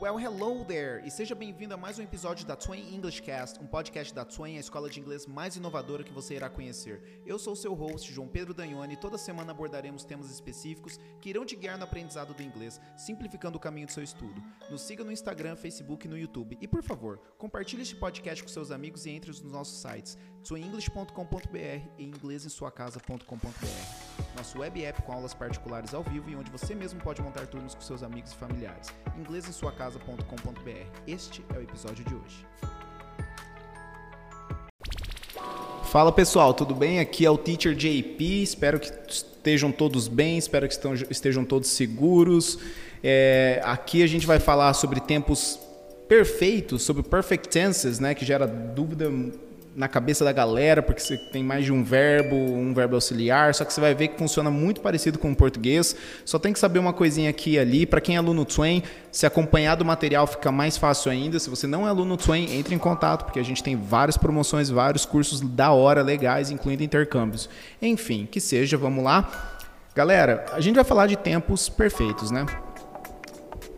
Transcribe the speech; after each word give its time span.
Well, 0.00 0.18
hello 0.18 0.64
there! 0.64 1.06
E 1.06 1.10
seja 1.10 1.34
bem-vindo 1.34 1.74
a 1.74 1.76
mais 1.76 1.98
um 1.98 2.02
episódio 2.02 2.46
da 2.46 2.56
Twain 2.56 2.94
English 2.94 3.20
Cast, 3.20 3.60
um 3.60 3.66
podcast 3.66 4.14
da 4.14 4.24
Twain, 4.24 4.56
a 4.56 4.60
escola 4.60 4.88
de 4.88 4.98
inglês 4.98 5.26
mais 5.26 5.56
inovadora 5.56 6.02
que 6.02 6.10
você 6.10 6.36
irá 6.36 6.48
conhecer. 6.48 7.20
Eu 7.26 7.38
sou 7.38 7.54
seu 7.54 7.74
host, 7.74 8.10
João 8.10 8.26
Pedro 8.26 8.54
Danhone, 8.54 8.94
e 8.94 8.96
toda 8.96 9.18
semana 9.18 9.50
abordaremos 9.50 10.02
temas 10.02 10.30
específicos 10.30 10.98
que 11.20 11.28
irão 11.28 11.44
te 11.44 11.54
guiar 11.54 11.76
no 11.76 11.84
aprendizado 11.84 12.32
do 12.32 12.42
inglês, 12.42 12.80
simplificando 12.96 13.58
o 13.58 13.60
caminho 13.60 13.88
do 13.88 13.92
seu 13.92 14.02
estudo. 14.02 14.42
Nos 14.70 14.80
siga 14.80 15.04
no 15.04 15.12
Instagram, 15.12 15.54
Facebook 15.54 16.06
e 16.06 16.08
no 16.08 16.16
YouTube. 16.16 16.56
E, 16.62 16.66
por 16.66 16.82
favor, 16.82 17.18
compartilhe 17.36 17.82
este 17.82 17.94
podcast 17.94 18.42
com 18.42 18.48
seus 18.48 18.70
amigos 18.70 19.04
e 19.04 19.10
entre 19.10 19.28
nos 19.30 19.42
nossos 19.42 19.82
sites 19.82 20.16
twainenglish.com.br 20.44 21.80
e 21.98 22.04
inglesemsuacasa.com.br. 22.04 24.36
Nosso 24.36 24.58
web 24.58 24.84
app 24.84 25.02
com 25.02 25.12
aulas 25.12 25.34
particulares 25.34 25.94
ao 25.94 26.02
vivo 26.02 26.30
e 26.30 26.36
onde 26.36 26.50
você 26.50 26.74
mesmo 26.74 27.00
pode 27.00 27.22
montar 27.22 27.46
turnos 27.46 27.74
com 27.74 27.80
seus 27.80 28.02
amigos 28.02 28.32
e 28.32 28.36
familiares. 28.36 28.88
inglesemsuacasa.com.br. 29.18 30.86
Este 31.06 31.44
é 31.54 31.58
o 31.58 31.62
episódio 31.62 32.04
de 32.04 32.14
hoje. 32.14 32.46
Fala 35.90 36.12
pessoal, 36.12 36.54
tudo 36.54 36.74
bem? 36.74 37.00
Aqui 37.00 37.26
é 37.26 37.30
o 37.30 37.36
Teacher 37.36 37.74
JP. 37.74 38.42
Espero 38.42 38.78
que 38.78 38.90
estejam 39.08 39.72
todos 39.72 40.06
bem, 40.06 40.38
espero 40.38 40.68
que 40.68 40.74
estejam 41.10 41.44
todos 41.44 41.70
seguros. 41.70 42.58
É, 43.02 43.60
aqui 43.64 44.02
a 44.02 44.06
gente 44.06 44.26
vai 44.26 44.38
falar 44.38 44.72
sobre 44.74 45.00
tempos 45.00 45.58
perfeitos, 46.08 46.82
sobre 46.82 47.02
perfect 47.02 47.48
tenses, 47.48 47.98
né, 47.98 48.14
que 48.14 48.24
gera 48.24 48.46
dúvida 48.46 49.10
na 49.74 49.88
cabeça 49.88 50.24
da 50.24 50.32
galera, 50.32 50.82
porque 50.82 51.00
você 51.00 51.16
tem 51.16 51.42
mais 51.44 51.64
de 51.64 51.72
um 51.72 51.82
verbo, 51.84 52.34
um 52.34 52.74
verbo 52.74 52.96
auxiliar, 52.96 53.54
só 53.54 53.64
que 53.64 53.72
você 53.72 53.80
vai 53.80 53.94
ver 53.94 54.08
que 54.08 54.18
funciona 54.18 54.50
muito 54.50 54.80
parecido 54.80 55.18
com 55.18 55.30
o 55.30 55.36
português. 55.36 55.94
Só 56.24 56.38
tem 56.38 56.52
que 56.52 56.58
saber 56.58 56.78
uma 56.78 56.92
coisinha 56.92 57.30
aqui 57.30 57.52
e 57.52 57.58
ali. 57.58 57.86
Para 57.86 58.00
quem 58.00 58.16
é 58.16 58.18
aluno 58.18 58.44
Twain, 58.44 58.82
se 59.12 59.26
acompanhar 59.26 59.76
do 59.76 59.84
material 59.84 60.26
fica 60.26 60.50
mais 60.50 60.76
fácil 60.76 61.10
ainda. 61.10 61.38
Se 61.38 61.48
você 61.48 61.66
não 61.66 61.86
é 61.86 61.90
aluno 61.90 62.16
Twain, 62.16 62.58
entre 62.58 62.74
em 62.74 62.78
contato, 62.78 63.24
porque 63.24 63.38
a 63.38 63.44
gente 63.44 63.62
tem 63.62 63.76
várias 63.76 64.16
promoções, 64.16 64.70
vários 64.70 65.06
cursos 65.06 65.40
da 65.40 65.72
hora 65.72 66.02
legais, 66.02 66.50
incluindo 66.50 66.82
intercâmbios. 66.82 67.48
Enfim, 67.80 68.28
que 68.30 68.40
seja, 68.40 68.76
vamos 68.76 69.04
lá. 69.04 69.56
Galera, 69.94 70.46
a 70.52 70.60
gente 70.60 70.76
vai 70.76 70.84
falar 70.84 71.06
de 71.06 71.16
tempos 71.16 71.68
perfeitos, 71.68 72.30
né? 72.30 72.46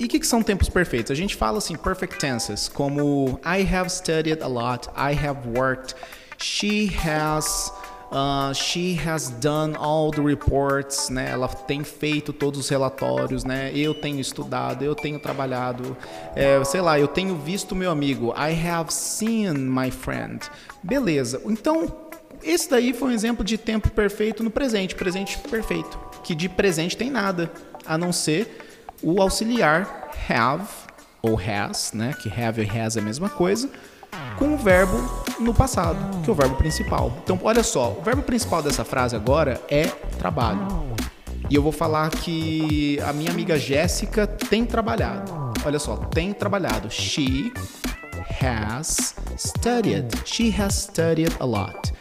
E 0.03 0.05
o 0.05 0.09
que, 0.09 0.19
que, 0.19 0.27
são 0.27 0.43
tempos 0.43 0.69
perfeitos? 0.69 1.13
A 1.13 1.15
gente 1.15 1.37
fala 1.37 1.59
assim, 1.59 1.77
perfect 1.77 2.19
tenses, 2.19 2.69
como 2.69 3.39
I 3.47 3.65
have 3.73 3.89
studied 3.89 4.43
a 4.43 4.49
lot, 4.49 4.89
I 4.97 5.15
have 5.15 5.49
worked, 5.57 5.95
she 6.39 6.91
has. 7.07 7.73
Uh, 8.11 8.53
she 8.53 8.99
has 9.07 9.31
done 9.31 9.75
all 9.77 10.11
the 10.11 10.21
reports, 10.21 11.09
né? 11.09 11.31
Ela 11.31 11.49
tem 11.49 11.85
feito 11.85 12.31
todos 12.33 12.61
os 12.61 12.69
relatórios, 12.69 13.45
né? 13.45 13.71
Eu 13.75 13.95
tenho 13.95 14.21
estudado, 14.21 14.85
eu 14.85 14.95
tenho 14.95 15.19
trabalhado, 15.21 15.97
é, 16.35 16.63
sei 16.65 16.83
lá, 16.83 16.99
eu 16.99 17.09
tenho 17.09 17.37
visto 17.37 17.75
meu 17.75 17.91
amigo. 17.91 18.35
I 18.37 18.69
have 18.69 18.93
seen 18.93 19.53
my 19.53 19.91
friend. 19.91 20.41
Beleza. 20.83 21.41
Então, 21.47 22.11
esse 22.43 22.69
daí 22.69 22.93
foi 22.93 23.09
um 23.09 23.13
exemplo 23.13 23.43
de 23.43 23.57
tempo 23.57 23.89
perfeito 23.89 24.43
no 24.43 24.51
presente, 24.51 24.95
presente 24.95 25.39
perfeito, 25.39 25.99
que 26.23 26.35
de 26.35 26.51
presente 26.51 26.97
tem 26.97 27.09
nada, 27.09 27.51
a 27.87 27.97
não 27.97 28.13
ser 28.13 28.62
o 29.03 29.21
auxiliar 29.21 30.11
have 30.29 30.65
ou 31.23 31.39
has, 31.39 31.93
né, 31.93 32.15
que 32.21 32.29
have 32.29 32.61
e 32.63 32.79
has 32.79 32.97
é 32.97 33.01
a 33.01 33.03
mesma 33.03 33.29
coisa, 33.29 33.69
com 34.39 34.55
o 34.55 34.57
verbo 34.57 34.99
no 35.39 35.55
passado, 35.55 35.99
que 36.23 36.31
é 36.31 36.33
o 36.33 36.37
verbo 36.37 36.57
principal. 36.57 37.13
Então, 37.23 37.39
olha 37.43 37.63
só, 37.63 37.97
o 37.99 38.03
verbo 38.03 38.23
principal 38.23 38.63
dessa 38.63 38.85
frase 38.85 39.17
agora 39.17 39.61
é 39.69 39.87
trabalho. 40.19 40.67
E 41.49 41.55
eu 41.55 41.63
vou 41.63 41.73
falar 41.73 42.11
que 42.11 42.99
a 43.07 43.13
minha 43.13 43.31
amiga 43.31 43.59
Jéssica 43.59 44.27
tem 44.27 44.65
trabalhado. 44.65 45.33
Olha 45.65 45.79
só, 45.79 45.97
tem 45.97 46.33
trabalhado. 46.33 46.91
She 46.91 47.53
has 48.43 49.15
studied. 49.37 50.09
She 50.25 50.55
has 50.59 50.75
studied 50.75 51.33
a 51.41 51.45
lot. 51.45 51.93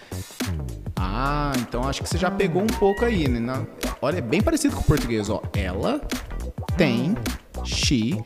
Ah, 0.96 1.52
então 1.58 1.84
acho 1.88 2.02
que 2.02 2.10
você 2.10 2.18
já 2.18 2.32
pegou 2.32 2.62
um 2.62 2.68
pouco 2.68 3.04
aí, 3.04 3.28
né? 3.28 3.66
Olha, 4.02 4.20
é 4.20 4.22
bem 4.22 4.42
parecido 4.42 4.76
com 4.76 4.82
o 4.82 4.86
português, 4.86 5.30
ó. 5.30 5.42
Ela 5.54 6.02
tem, 6.82 7.16
she 7.64 8.20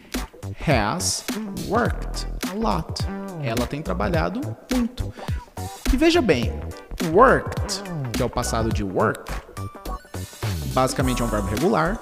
has 0.66 1.26
worked 1.68 2.26
a 2.50 2.56
lot. 2.56 3.02
Ela 3.44 3.68
tem 3.68 3.82
trabalhado 3.82 4.40
muito. 4.72 5.14
E 5.94 5.98
veja 5.98 6.22
bem, 6.22 6.54
worked, 7.12 7.84
que 8.14 8.24
é 8.24 8.26
o 8.26 8.30
passado 8.30 8.72
de 8.72 8.82
work, 8.82 9.30
basicamente 10.74 11.22
é 11.22 11.26
um 11.26 11.28
verbo 11.28 11.50
regular, 11.50 12.00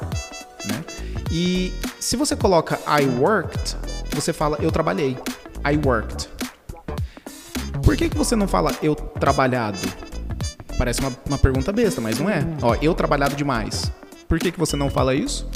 né? 0.67 0.85
E 1.31 1.73
se 1.99 2.15
você 2.15 2.35
coloca 2.35 2.79
I 2.87 3.03
worked, 3.19 3.75
você 4.11 4.31
fala 4.31 4.55
eu 4.61 4.71
trabalhei. 4.71 5.17
I 5.65 5.75
worked. 5.83 6.29
Por 7.83 7.97
que, 7.97 8.09
que 8.09 8.17
você 8.17 8.35
não 8.35 8.47
fala 8.47 8.71
eu 8.83 8.93
trabalhado? 8.93 9.79
Parece 10.77 10.99
uma, 10.99 11.11
uma 11.25 11.37
pergunta 11.39 11.71
besta, 11.71 11.99
mas 11.99 12.19
não 12.19 12.29
é. 12.29 12.45
Ó, 12.61 12.75
eu 12.79 12.93
trabalhado 12.93 13.35
demais. 13.35 13.91
Por 14.27 14.37
que, 14.37 14.51
que 14.51 14.59
você 14.59 14.75
não 14.75 14.91
fala 14.91 15.15
isso? 15.15 15.49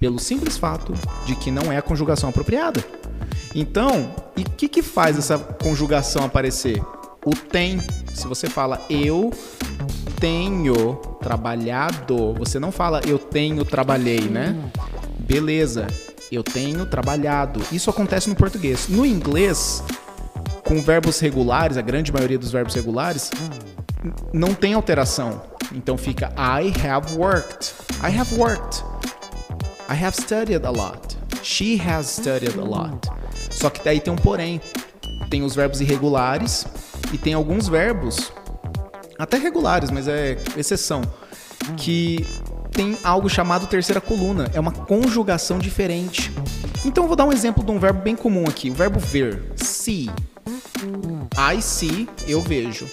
Pelo 0.00 0.18
simples 0.18 0.56
fato 0.56 0.94
de 1.26 1.36
que 1.36 1.50
não 1.50 1.70
é 1.70 1.76
a 1.76 1.82
conjugação 1.82 2.30
apropriada. 2.30 2.82
Então, 3.54 4.14
e 4.36 4.42
o 4.42 4.50
que, 4.50 4.66
que 4.66 4.82
faz 4.82 5.18
essa 5.18 5.38
conjugação 5.38 6.24
aparecer? 6.24 6.82
O 7.24 7.36
tem. 7.36 7.78
Se 8.14 8.26
você 8.26 8.48
fala 8.48 8.80
eu 8.88 9.30
tenho 10.18 10.96
trabalhado, 11.20 12.32
você 12.34 12.58
não 12.58 12.72
fala 12.72 13.02
eu 13.06 13.18
tenho 13.18 13.64
trabalhei, 13.64 14.22
né? 14.22 14.56
Beleza, 15.18 15.86
eu 16.32 16.42
tenho 16.42 16.86
trabalhado. 16.86 17.60
Isso 17.70 17.90
acontece 17.90 18.28
no 18.28 18.34
português. 18.34 18.88
No 18.88 19.04
inglês, 19.04 19.84
com 20.64 20.80
verbos 20.80 21.20
regulares, 21.20 21.76
a 21.76 21.82
grande 21.82 22.10
maioria 22.10 22.38
dos 22.38 22.50
verbos 22.50 22.74
regulares, 22.74 23.30
não 24.32 24.54
tem 24.54 24.72
alteração. 24.72 25.42
Então 25.72 25.98
fica 25.98 26.32
I 26.36 26.72
have 26.86 27.16
worked. 27.16 27.74
I 28.02 28.16
have 28.16 28.34
worked. 28.34 28.82
I 29.90 29.94
have 29.94 30.14
studied 30.14 30.64
a 30.64 30.70
lot. 30.70 31.16
She 31.42 31.76
has 31.78 32.06
studied 32.06 32.56
a 32.56 32.64
lot. 32.64 33.08
Só 33.50 33.68
que 33.68 33.82
daí 33.82 33.98
tem 33.98 34.12
um 34.12 34.16
porém. 34.16 34.60
Tem 35.28 35.42
os 35.42 35.56
verbos 35.56 35.80
irregulares 35.80 36.64
e 37.12 37.18
tem 37.18 37.34
alguns 37.34 37.68
verbos, 37.68 38.32
até 39.18 39.36
regulares, 39.36 39.90
mas 39.90 40.08
é 40.08 40.36
exceção, 40.56 41.02
que 41.76 42.24
tem 42.70 42.96
algo 43.04 43.28
chamado 43.28 43.66
terceira 43.66 44.00
coluna. 44.00 44.50
É 44.54 44.60
uma 44.60 44.72
conjugação 44.72 45.58
diferente. 45.58 46.32
Então 46.84 47.04
eu 47.04 47.08
vou 47.08 47.16
dar 47.16 47.24
um 47.24 47.32
exemplo 47.32 47.64
de 47.64 47.70
um 47.70 47.78
verbo 47.78 48.00
bem 48.00 48.16
comum 48.16 48.44
aqui. 48.48 48.70
O 48.70 48.74
verbo 48.74 48.98
ver. 48.98 49.52
See. 49.56 50.08
I 51.36 51.60
see, 51.60 52.08
eu 52.26 52.40
vejo. 52.40 52.86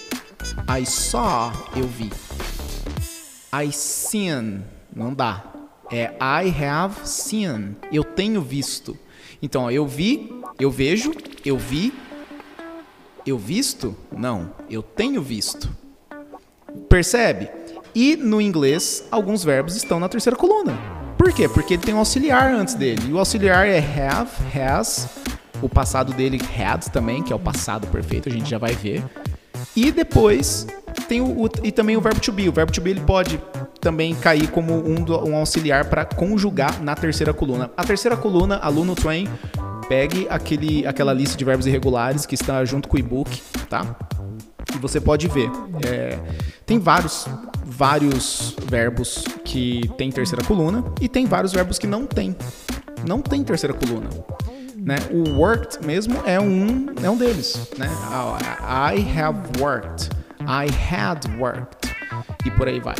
I 0.68 0.84
saw, 0.84 1.52
eu 1.76 1.86
vi. 1.86 2.12
I 3.52 3.72
seen, 3.72 4.62
não 4.94 5.14
dá. 5.14 5.57
É 5.90 6.12
I 6.20 6.64
have 6.64 6.94
seen. 7.04 7.76
Eu 7.90 8.04
tenho 8.04 8.42
visto. 8.42 8.96
Então, 9.40 9.64
ó, 9.64 9.70
eu 9.70 9.86
vi, 9.86 10.32
eu 10.58 10.70
vejo, 10.70 11.12
eu 11.44 11.56
vi, 11.56 11.92
eu 13.26 13.38
visto? 13.38 13.96
Não, 14.16 14.52
eu 14.68 14.82
tenho 14.82 15.22
visto. 15.22 15.68
Percebe? 16.88 17.48
E 17.94 18.16
no 18.16 18.40
inglês, 18.40 19.04
alguns 19.10 19.42
verbos 19.42 19.76
estão 19.76 19.98
na 19.98 20.08
terceira 20.08 20.36
coluna. 20.36 20.78
Por 21.16 21.32
quê? 21.32 21.48
Porque 21.48 21.74
ele 21.74 21.82
tem 21.82 21.94
um 21.94 21.98
auxiliar 21.98 22.52
antes 22.52 22.74
dele. 22.74 23.08
E 23.08 23.12
o 23.12 23.18
auxiliar 23.18 23.66
é 23.66 23.78
have, 23.78 24.30
has. 24.56 25.08
O 25.60 25.68
passado 25.68 26.12
dele 26.12 26.38
had 26.56 26.84
também, 26.90 27.22
que 27.22 27.32
é 27.32 27.36
o 27.36 27.40
passado 27.40 27.86
perfeito, 27.88 28.28
a 28.28 28.32
gente 28.32 28.48
já 28.48 28.58
vai 28.58 28.74
ver. 28.74 29.04
E 29.74 29.90
depois 29.90 30.66
tem 31.08 31.20
o, 31.20 31.44
o, 31.44 31.50
e 31.62 31.72
também 31.72 31.96
o 31.96 32.00
verbo 32.00 32.20
to 32.20 32.30
be. 32.30 32.48
O 32.48 32.52
verbo 32.52 32.72
to 32.72 32.80
be 32.80 32.90
ele 32.90 33.00
pode 33.00 33.40
também 33.80 34.14
cair 34.14 34.50
como 34.50 34.74
um, 34.74 35.04
um 35.28 35.36
auxiliar 35.36 35.84
para 35.86 36.04
conjugar 36.04 36.82
na 36.82 36.94
terceira 36.94 37.32
coluna. 37.32 37.70
A 37.76 37.84
terceira 37.84 38.16
coluna, 38.16 38.56
aluno 38.56 38.94
Twain, 38.94 39.28
pegue 39.88 40.26
aquele, 40.28 40.86
aquela 40.86 41.12
lista 41.12 41.36
de 41.36 41.44
verbos 41.44 41.66
irregulares 41.66 42.26
que 42.26 42.34
está 42.34 42.64
junto 42.64 42.88
com 42.88 42.96
o 42.96 43.00
e-book, 43.00 43.40
tá? 43.68 43.96
E 44.74 44.78
você 44.78 45.00
pode 45.00 45.26
ver. 45.28 45.50
É, 45.86 46.18
tem 46.66 46.78
vários, 46.78 47.26
vários 47.64 48.54
verbos 48.66 49.24
que 49.44 49.88
tem 49.96 50.10
terceira 50.10 50.44
coluna 50.44 50.84
e 51.00 51.08
tem 51.08 51.26
vários 51.26 51.52
verbos 51.52 51.78
que 51.78 51.86
não 51.86 52.06
tem. 52.06 52.36
Não 53.06 53.20
tem 53.20 53.42
terceira 53.42 53.74
coluna. 53.74 54.08
Né? 54.76 54.96
O 55.10 55.38
worked 55.38 55.84
mesmo 55.84 56.16
é 56.24 56.38
um, 56.38 56.86
é 57.02 57.10
um 57.10 57.16
deles. 57.16 57.68
Né? 57.78 57.88
I 57.88 59.18
have 59.18 59.38
worked. 59.60 60.10
I 60.40 60.68
had 60.70 61.20
worked. 61.38 61.90
E 62.44 62.50
por 62.50 62.68
aí 62.68 62.80
vai. 62.80 62.94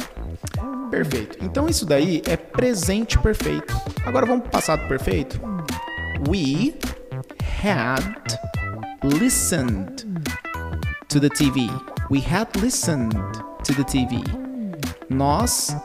Perfeito. 0.91 1.39
Então 1.43 1.69
isso 1.69 1.85
daí 1.85 2.23
é 2.27 2.37
presente 2.37 3.19
perfeito. 3.19 3.75
Agora 4.05 4.27
vamos 4.27 4.43
para 4.43 4.49
o 4.49 4.53
passado 4.53 4.89
perfeito. 4.89 5.41
We 6.29 6.75
had 7.63 8.03
listened 9.03 10.07
to 11.09 11.21
the 11.21 11.29
TV. 11.29 11.69
We 12.11 12.21
had 12.21 12.49
listened 12.61 13.15
to 13.65 13.75
the 13.75 13.85
TV. 13.85 14.23
Nós 15.09 15.77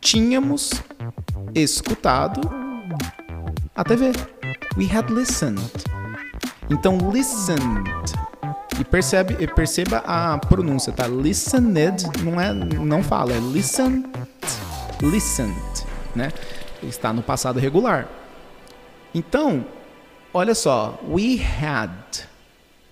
tínhamos 0.00 0.82
escutado 1.54 2.40
a 3.74 3.84
TV. 3.84 4.12
We 4.76 4.86
had 4.86 5.10
listened. 5.10 5.60
Então, 6.70 6.98
listened. 7.10 7.88
E 8.78 8.84
percebe, 8.84 9.46
perceba 9.48 9.98
a 10.06 10.38
pronúncia, 10.38 10.92
tá? 10.92 11.06
Listened 11.08 12.04
não 12.22 12.40
é, 12.40 12.52
não 12.52 13.02
fala, 13.02 13.32
é 13.32 13.40
listened, 13.40 14.06
listened, 15.02 15.84
né? 16.14 16.30
Está 16.82 17.12
no 17.12 17.20
passado 17.20 17.58
regular. 17.58 18.08
Então, 19.12 19.66
olha 20.32 20.54
só, 20.54 20.96
we 21.08 21.40
had. 21.40 21.90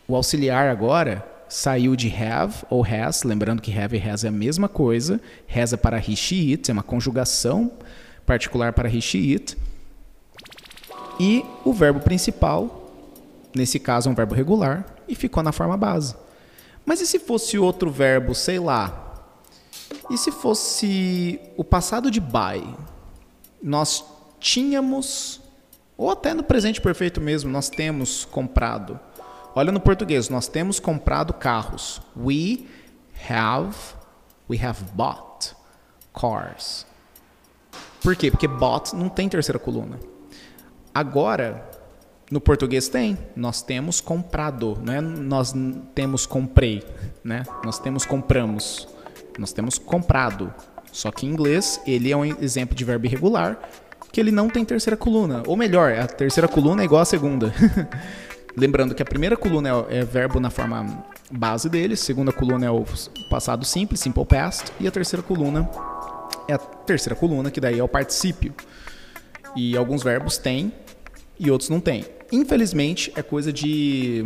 O 0.08 0.16
auxiliar 0.16 0.68
agora 0.68 1.24
saiu 1.48 1.94
de 1.94 2.08
have 2.08 2.64
ou 2.68 2.84
has, 2.84 3.22
lembrando 3.22 3.62
que 3.62 3.76
have 3.78 3.96
e 3.96 4.08
has 4.08 4.24
é 4.24 4.28
a 4.28 4.32
mesma 4.32 4.68
coisa. 4.68 5.20
Has 5.54 5.72
é 5.72 5.76
para 5.76 5.98
he, 5.98 6.16
she, 6.16 6.50
it, 6.50 6.68
é 6.68 6.72
uma 6.72 6.82
conjugação 6.82 7.70
particular 8.24 8.72
para 8.72 8.88
he, 8.88 9.00
she, 9.00 9.34
it. 9.34 9.56
E 11.20 11.44
o 11.64 11.72
verbo 11.72 12.00
principal, 12.00 12.90
nesse 13.54 13.78
caso 13.78 14.08
é 14.08 14.12
um 14.12 14.14
verbo 14.16 14.34
regular, 14.34 14.95
e 15.08 15.14
ficou 15.14 15.42
na 15.42 15.52
forma 15.52 15.76
base. 15.76 16.14
Mas 16.84 17.00
e 17.00 17.06
se 17.06 17.18
fosse 17.18 17.58
outro 17.58 17.90
verbo, 17.90 18.34
sei 18.34 18.58
lá? 18.58 19.02
E 20.10 20.16
se 20.16 20.30
fosse 20.30 21.40
o 21.56 21.64
passado 21.64 22.10
de 22.10 22.20
by? 22.20 22.64
Nós 23.62 24.04
tínhamos, 24.38 25.40
ou 25.96 26.10
até 26.10 26.32
no 26.32 26.42
presente 26.42 26.80
perfeito 26.80 27.20
mesmo, 27.20 27.50
nós 27.50 27.68
temos 27.68 28.24
comprado. 28.24 28.98
Olha 29.54 29.72
no 29.72 29.80
português, 29.80 30.28
nós 30.28 30.46
temos 30.46 30.78
comprado 30.78 31.32
carros. 31.32 32.00
We 32.16 32.66
have, 33.28 33.74
we 34.48 34.58
have 34.64 34.84
bought 34.92 35.54
cars. 36.14 36.86
Por 38.02 38.14
quê? 38.14 38.30
Porque 38.30 38.46
bought 38.46 38.94
não 38.94 39.08
tem 39.08 39.28
terceira 39.28 39.58
coluna. 39.58 39.98
Agora, 40.94 41.68
no 42.30 42.40
português 42.40 42.88
tem. 42.88 43.16
Nós 43.34 43.62
temos 43.62 44.00
comprado, 44.00 44.78
não 44.82 44.92
é 44.92 45.00
nós 45.00 45.54
temos 45.94 46.26
comprei, 46.26 46.82
né? 47.22 47.44
Nós 47.64 47.78
temos 47.78 48.04
compramos. 48.04 48.88
Nós 49.38 49.52
temos 49.52 49.78
comprado. 49.78 50.52
Só 50.90 51.10
que 51.10 51.26
em 51.26 51.30
inglês, 51.30 51.80
ele 51.86 52.10
é 52.10 52.16
um 52.16 52.24
exemplo 52.24 52.74
de 52.74 52.84
verbo 52.84 53.06
irregular 53.06 53.58
que 54.10 54.20
ele 54.20 54.30
não 54.30 54.48
tem 54.48 54.64
terceira 54.64 54.96
coluna. 54.96 55.42
Ou 55.46 55.56
melhor, 55.56 55.92
a 55.92 56.06
terceira 56.06 56.48
coluna 56.48 56.82
é 56.82 56.86
igual 56.86 57.02
à 57.02 57.04
segunda. 57.04 57.52
Lembrando 58.56 58.94
que 58.94 59.02
a 59.02 59.04
primeira 59.04 59.36
coluna 59.36 59.68
é, 59.90 59.98
é 59.98 60.04
verbo 60.04 60.40
na 60.40 60.48
forma 60.48 61.04
base 61.30 61.68
dele, 61.68 61.92
a 61.92 61.96
segunda 61.98 62.32
coluna 62.32 62.64
é 62.64 62.70
o 62.70 62.82
passado 63.28 63.64
simples, 63.66 64.00
simple 64.00 64.24
past, 64.24 64.72
e 64.80 64.88
a 64.88 64.90
terceira 64.90 65.22
coluna 65.22 65.68
é 66.48 66.54
a 66.54 66.58
terceira 66.58 67.14
coluna, 67.14 67.50
que 67.50 67.60
daí 67.60 67.78
é 67.78 67.84
o 67.84 67.88
particípio. 67.88 68.54
E 69.54 69.76
alguns 69.76 70.02
verbos 70.02 70.38
têm 70.38 70.72
e 71.38 71.50
outros 71.50 71.68
não 71.68 71.80
têm. 71.80 72.15
Infelizmente, 72.32 73.12
é 73.16 73.22
coisa 73.22 73.52
de. 73.52 74.24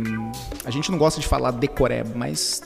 A 0.65 0.71
gente 0.71 0.91
não 0.91 0.97
gosta 0.97 1.19
de 1.19 1.27
falar 1.27 1.51
decoreba, 1.51 2.11
mas 2.15 2.61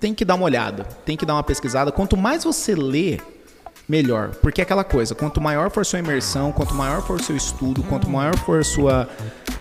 tem 0.00 0.14
que 0.14 0.24
dar 0.24 0.34
uma 0.34 0.44
olhada, 0.44 0.84
tem 1.04 1.16
que 1.16 1.26
dar 1.26 1.34
uma 1.34 1.42
pesquisada. 1.42 1.90
Quanto 1.90 2.16
mais 2.16 2.44
você 2.44 2.74
lê, 2.74 3.18
melhor. 3.88 4.30
Porque 4.36 4.60
é 4.60 4.64
aquela 4.64 4.84
coisa, 4.84 5.14
quanto 5.14 5.40
maior 5.40 5.70
for 5.70 5.84
sua 5.84 5.98
imersão, 5.98 6.52
quanto 6.52 6.74
maior 6.74 7.02
for 7.02 7.20
seu 7.20 7.36
estudo, 7.36 7.82
quanto 7.84 8.08
maior 8.08 8.36
for 8.38 8.64
sua 8.64 9.08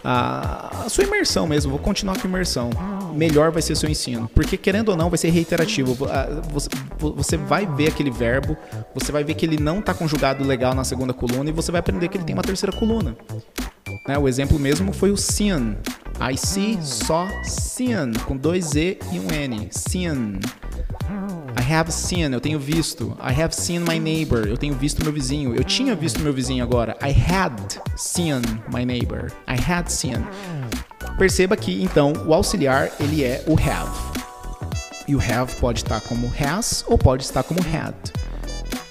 a, 0.03 0.85
a, 0.85 0.89
sua 0.89 1.03
imersão 1.03 1.47
mesmo, 1.47 1.71
vou 1.71 1.79
continuar 1.79 2.19
com 2.19 2.27
imersão, 2.27 2.69
melhor 3.15 3.51
vai 3.51 3.61
ser 3.61 3.75
seu 3.75 3.89
ensino. 3.89 4.29
Porque 4.35 4.55
querendo 4.55 4.89
ou 4.89 4.95
não, 4.95 5.09
vai 5.09 5.17
ser 5.17 5.29
reiterativo. 5.29 5.97
Você, 6.51 6.69
você 6.99 7.37
vai 7.37 7.65
ver 7.65 7.87
aquele 7.87 8.11
verbo, 8.11 8.55
você 8.93 9.11
vai 9.11 9.23
ver 9.23 9.33
que 9.33 9.45
ele 9.45 9.57
não 9.57 9.79
está 9.79 9.95
conjugado 9.95 10.43
legal 10.43 10.75
na 10.75 10.83
segunda 10.83 11.11
coluna 11.11 11.49
e 11.49 11.53
você 11.53 11.71
vai 11.71 11.79
aprender 11.79 12.07
que 12.07 12.17
ele 12.17 12.23
tem 12.23 12.35
uma 12.35 12.43
terceira 12.43 12.75
coluna. 12.75 13.15
Né? 14.07 14.17
O 14.17 14.27
exemplo 14.27 14.59
mesmo 14.59 14.93
foi 14.93 15.11
o 15.11 15.17
seen. 15.17 15.77
I 16.19 16.37
see, 16.37 16.79
só 16.81 17.27
seen, 17.43 18.13
com 18.25 18.37
dois 18.37 18.75
E 18.75 18.97
e 19.11 19.19
um 19.19 19.29
N. 19.31 19.67
Seen. 19.71 20.39
I 21.57 21.73
have 21.73 21.91
seen, 21.91 22.31
eu 22.31 22.39
tenho 22.39 22.59
visto. 22.59 23.17
I 23.19 23.41
have 23.41 23.53
seen 23.53 23.79
my 23.79 23.99
neighbor, 23.99 24.47
eu 24.47 24.57
tenho 24.57 24.73
visto 24.75 25.03
meu 25.03 25.11
vizinho. 25.11 25.55
Eu 25.55 25.63
tinha 25.63 25.95
visto 25.95 26.19
meu 26.21 26.31
vizinho 26.31 26.63
agora. 26.63 26.95
I 27.01 27.11
had 27.11 27.79
seen 27.95 28.41
my 28.73 28.85
neighbor. 28.85 29.31
I 29.47 29.59
had 29.59 29.89
seen. 29.89 30.23
Perceba 31.17 31.57
que 31.57 31.83
então 31.83 32.13
o 32.25 32.33
auxiliar 32.33 32.91
ele 32.99 33.23
é 33.23 33.43
o 33.47 33.53
have. 33.53 33.91
E 35.07 35.15
o 35.15 35.19
have 35.19 35.53
pode 35.59 35.79
estar 35.79 36.01
como 36.01 36.31
has 36.39 36.83
ou 36.87 36.97
pode 36.97 37.23
estar 37.23 37.43
como 37.43 37.59
had. 37.61 37.95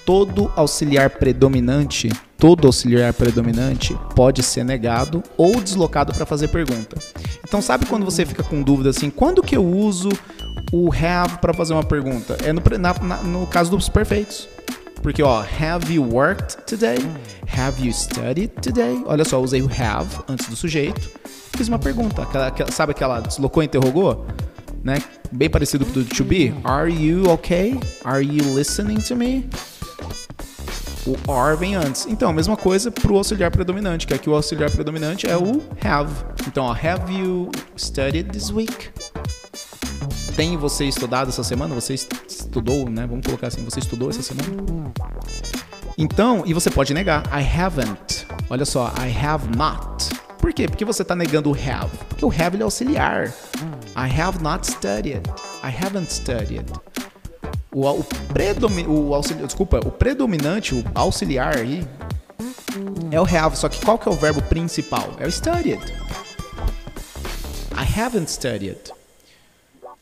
Todo 0.05 0.51
auxiliar 0.55 1.09
predominante 1.09 2.09
todo 2.37 2.67
auxiliar 2.67 3.13
predominante 3.13 3.97
pode 4.15 4.43
ser 4.43 4.63
negado 4.63 5.23
ou 5.37 5.59
deslocado 5.61 6.13
para 6.13 6.25
fazer 6.25 6.49
pergunta. 6.49 6.97
Então, 7.43 7.61
sabe 7.61 7.85
quando 7.85 8.05
você 8.05 8.25
fica 8.25 8.43
com 8.43 8.61
dúvida 8.61 8.89
assim, 8.89 9.09
quando 9.09 9.41
que 9.41 9.55
eu 9.55 9.65
uso 9.65 10.09
o 10.71 10.89
have 10.91 11.37
para 11.39 11.53
fazer 11.53 11.73
uma 11.73 11.83
pergunta? 11.83 12.37
É 12.43 12.51
no, 12.51 12.61
na, 12.77 12.93
na, 12.93 13.23
no 13.23 13.47
caso 13.47 13.71
dos 13.71 13.89
perfeitos. 13.89 14.47
Porque, 15.01 15.21
ó, 15.21 15.43
have 15.61 15.93
you 15.93 16.03
worked 16.03 16.57
today? 16.65 16.97
Have 17.55 17.79
you 17.79 17.93
studied 17.93 18.51
today? 18.61 19.03
Olha 19.05 19.23
só, 19.23 19.39
usei 19.39 19.61
o 19.61 19.69
have 19.69 20.09
antes 20.27 20.47
do 20.47 20.55
sujeito. 20.55 21.11
Fiz 21.55 21.67
uma 21.67 21.77
pergunta. 21.77 22.23
Aquela, 22.23 22.47
aquela, 22.47 22.71
sabe 22.71 22.91
aquela 22.91 23.19
deslocou 23.19 23.61
e 23.61 23.67
interrogou? 23.67 24.25
Né? 24.83 24.97
Bem 25.31 25.49
parecido 25.49 25.85
com 25.85 25.99
o 25.99 26.03
to 26.03 26.23
be. 26.23 26.53
Are 26.63 26.91
you 26.91 27.29
okay? 27.29 27.79
Are 28.03 28.23
you 28.25 28.55
listening 28.55 28.97
to 29.01 29.15
me? 29.15 29.47
O 31.05 31.31
are 31.31 31.55
vem 31.55 31.75
antes. 31.75 32.07
Então, 32.07 32.29
a 32.29 32.33
mesma 32.33 32.57
coisa 32.57 32.89
para 32.89 33.11
o 33.11 33.17
auxiliar 33.17 33.51
predominante, 33.51 34.07
que 34.07 34.13
aqui 34.13 34.27
o 34.27 34.33
auxiliar 34.33 34.71
predominante 34.71 35.27
é 35.27 35.37
o 35.37 35.61
have. 35.83 36.11
Então, 36.47 36.65
ó, 36.65 36.71
have 36.71 37.13
you 37.13 37.51
studied 37.77 38.31
this 38.31 38.49
week? 38.49 38.89
Tem 40.35 40.57
você 40.57 40.85
estudado 40.85 41.29
essa 41.29 41.43
semana? 41.43 41.75
Você 41.75 41.93
estudou, 41.93 42.89
né? 42.89 43.05
Vamos 43.05 43.25
colocar 43.25 43.47
assim, 43.47 43.63
você 43.63 43.79
estudou 43.79 44.09
essa 44.09 44.23
semana? 44.23 44.91
Então, 45.95 46.43
e 46.45 46.53
você 46.53 46.71
pode 46.71 46.91
negar. 46.93 47.23
I 47.27 47.45
haven't. 47.45 48.25
Olha 48.49 48.65
só, 48.65 48.91
I 48.97 49.25
have 49.25 49.47
not. 49.55 50.09
Por 50.39 50.53
quê? 50.53 50.67
Porque 50.67 50.83
você 50.83 51.03
está 51.03 51.15
negando 51.15 51.51
o 51.51 51.53
have. 51.53 51.95
Porque 52.09 52.25
o 52.25 52.29
have 52.29 52.59
é 52.59 52.63
auxiliar. 52.63 53.33
I 53.95 54.21
have 54.21 54.41
not 54.41 54.65
studied. 54.65 55.21
I 55.63 55.69
haven't 55.69 56.11
studied. 56.11 56.65
O, 57.75 57.89
o, 57.89 58.03
predomi, 58.31 58.87
o 58.87 59.13
auxiliar, 59.13 59.47
desculpa, 59.47 59.81
o 59.85 59.91
predominante, 59.91 60.73
o 60.73 60.81
auxiliar 60.95 61.57
aí 61.57 61.85
é 63.11 63.19
o 63.19 63.23
have, 63.25 63.57
só 63.57 63.67
que 63.67 63.83
qual 63.83 63.99
que 63.99 64.07
é 64.07 64.11
o 64.11 64.15
verbo 64.15 64.41
principal? 64.43 65.09
É 65.19 65.27
o 65.27 65.31
studied. 65.31 65.83
I 67.73 67.99
haven't 67.99 68.31
studied. 68.31 68.79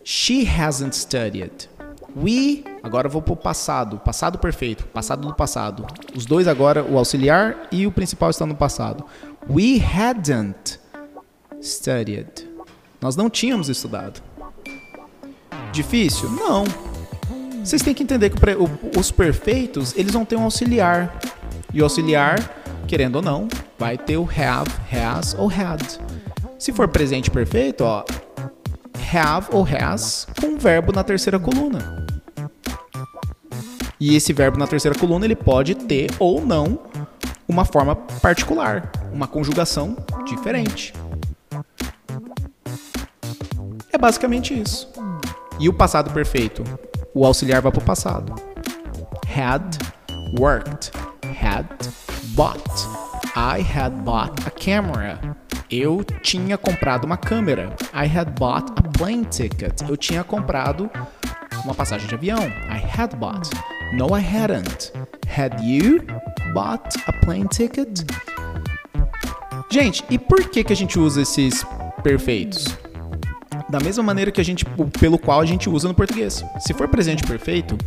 She 0.03 0.45
hasn't 0.45 0.95
studied. 0.95 1.67
We, 2.15 2.63
agora 2.83 3.07
eu 3.07 3.12
vou 3.12 3.24
pro 3.24 3.36
passado, 3.36 3.98
passado 3.98 4.38
perfeito, 4.38 4.86
passado 4.86 5.27
do 5.27 5.33
passado. 5.33 5.83
Os 6.15 6.27
dois 6.27 6.48
agora, 6.48 6.83
o 6.83 7.00
auxiliar 7.00 7.69
e 7.71 7.88
o 7.88 7.91
principal 7.91 8.29
estão 8.29 8.45
no 8.45 8.55
passado. 8.55 9.03
We 9.50 9.81
hadn't 9.83 10.79
studied. 11.59 12.48
Nós 13.01 13.15
não 13.15 13.31
tínhamos 13.31 13.67
estudado. 13.67 14.21
Difícil? 15.71 16.29
Não. 16.29 16.92
Vocês 17.63 17.82
têm 17.82 17.93
que 17.93 18.03
entender 18.03 18.29
que 18.29 18.38
os 19.00 19.10
perfeitos, 19.10 19.96
eles 19.96 20.12
vão 20.12 20.25
ter 20.25 20.36
um 20.36 20.43
auxiliar. 20.43 21.17
E 21.74 21.79
o 21.82 21.86
auxiliar, 21.86 22.38
querendo 22.88 23.15
ou 23.15 23.22
não, 23.22 23.48
vai 23.79 23.98
ter 23.98 24.17
o 24.17 24.24
have, 24.24 24.70
has 24.91 25.34
ou 25.39 25.48
had. 25.48 25.82
Se 26.60 26.74
for 26.74 26.89
presente 26.89 27.32
perfeito, 27.32 27.86
ó, 27.86 28.03
have 29.13 29.48
ou 29.51 29.65
has 29.65 30.27
com 30.39 30.48
um 30.48 30.58
verbo 30.58 30.91
na 30.91 31.03
terceira 31.03 31.39
coluna. 31.39 32.05
E 33.98 34.15
esse 34.15 34.34
verbo 34.34 34.60
na 34.60 34.67
terceira 34.67 34.98
coluna, 35.00 35.24
ele 35.24 35.36
pode 35.36 35.74
ter 35.74 36.12
ou 36.20 36.46
não 36.46 36.77
uma 37.48 37.63
forma 37.63 37.96
particular, 37.96 38.91
uma 39.13 39.27
conjugação 39.27 39.96
diferente. 40.25 40.93
É 43.91 43.98
basicamente 43.98 44.60
isso. 44.60 44.89
E 45.60 45.70
o 45.70 45.74
passado 45.74 46.12
perfeito? 46.12 46.63
O 47.13 47.25
auxiliar 47.25 47.62
vai 47.62 47.72
para 47.72 47.82
o 47.82 47.86
passado. 47.86 48.34
Had 49.27 49.77
worked. 50.39 50.91
Had 51.24 51.67
bought. 52.36 52.62
I 53.36 53.62
had 53.62 53.91
bought 54.03 54.34
a 54.46 54.51
camera. 54.51 55.20
Eu 55.70 56.03
tinha 56.22 56.58
comprado 56.58 57.05
uma 57.05 57.17
câmera. 57.17 57.75
I 57.93 58.05
had 58.05 58.32
bought 58.38 58.72
a 58.75 58.98
plane 58.98 59.25
ticket. 59.25 59.82
Eu 59.88 59.98
tinha 59.98 60.24
comprado 60.24 60.89
uma 61.63 61.74
passagem 61.74 62.08
de 62.08 62.15
avião. 62.15 62.43
I 62.43 62.82
had 63.00 63.15
bought. 63.15 63.50
No, 63.93 64.17
I 64.17 64.22
hadn't. 64.22 64.91
Had 65.27 65.62
you 65.63 66.00
bought 66.53 66.98
a 67.08 67.13
plane 67.25 67.48
ticket? 67.48 68.01
Gente, 69.72 70.03
e 70.10 70.20
por 70.20 70.50
que, 70.50 70.63
que 70.63 70.74
a 70.74 70.75
gente 70.75 71.00
usa 71.00 71.22
esses 71.22 71.65
perfeitos? 72.03 72.77
Da 73.70 73.79
mesma 73.79 74.03
maneira 74.03 74.32
que 74.32 74.41
a 74.41 74.43
gente, 74.43 74.65
pelo 75.00 75.17
qual 75.17 75.41
a 75.41 75.46
gente 75.46 75.70
usa 75.70 75.88
no 75.88 75.93
português. 75.93 76.43
Se 76.60 76.74
for 76.74 76.88
presente 76.88 77.24
perfeito, 77.24 77.77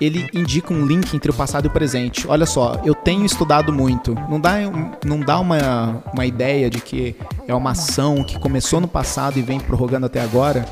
ele 0.00 0.28
indica 0.34 0.72
um 0.72 0.84
link 0.84 1.14
entre 1.14 1.30
o 1.30 1.34
passado 1.34 1.66
e 1.66 1.68
o 1.68 1.70
presente. 1.70 2.26
Olha 2.26 2.46
só, 2.46 2.80
eu 2.84 2.94
tenho 2.94 3.24
estudado 3.24 3.72
muito. 3.72 4.14
Não 4.28 4.40
dá, 4.40 4.56
não 5.04 5.20
dá 5.20 5.38
uma, 5.38 6.02
uma 6.12 6.26
ideia 6.26 6.68
de 6.68 6.80
que 6.80 7.16
é 7.46 7.54
uma 7.54 7.70
ação 7.70 8.24
que 8.24 8.38
começou 8.38 8.80
no 8.80 8.88
passado 8.88 9.38
e 9.38 9.42
vem 9.42 9.60
prorrogando 9.60 10.06
até 10.06 10.20
agora, 10.20 10.64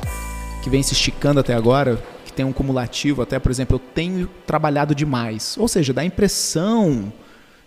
que 0.63 0.69
vem 0.69 0.83
se 0.83 0.93
esticando 0.93 1.39
até 1.39 1.53
agora, 1.53 2.01
que 2.25 2.33
tem 2.33 2.45
um 2.45 2.53
cumulativo 2.53 3.21
até, 3.21 3.39
por 3.39 3.51
exemplo, 3.51 3.75
eu 3.75 3.79
tenho 3.79 4.29
trabalhado 4.45 4.93
demais. 4.93 5.55
Ou 5.57 5.67
seja, 5.67 5.93
dá 5.93 6.01
a 6.01 6.05
impressão 6.05 7.11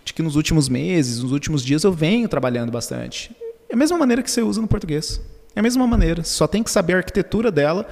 de 0.03 0.13
que 0.13 0.21
nos 0.21 0.35
últimos 0.35 0.69
meses, 0.69 1.21
nos 1.21 1.31
últimos 1.31 1.63
dias 1.63 1.83
eu 1.83 1.91
venho 1.91 2.29
trabalhando 2.29 2.71
bastante. 2.71 3.35
É 3.69 3.73
a 3.73 3.77
mesma 3.77 3.97
maneira 3.97 4.23
que 4.23 4.31
você 4.31 4.41
usa 4.41 4.61
no 4.61 4.67
português. 4.67 5.19
É 5.57 5.59
a 5.59 5.63
mesma 5.63 5.87
maneira. 5.87 6.23
Só 6.23 6.45
tem 6.45 6.61
que 6.61 6.69
saber 6.69 6.93
a 6.93 6.97
arquitetura 6.97 7.51
dela 7.51 7.87